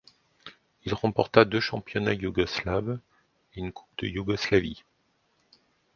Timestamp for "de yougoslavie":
3.99-4.81